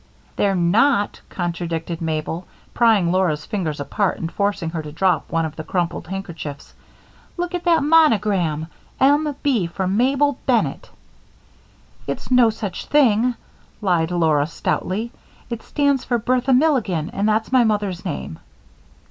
[0.35, 5.55] "They're not," contradicted Mabel, prying Laura's fingers apart and forcing her to drop one of
[5.55, 6.73] the crumpled handkerchiefs.
[7.37, 8.65] "Look at that monogram
[8.99, 10.89] 'M B' for Mabel Bennett."
[12.07, 13.35] "It's no such thing,"
[13.79, 15.11] lied Laura, stoutly.
[15.51, 18.39] "It stands for Bertha Milligan and that's my mother's name."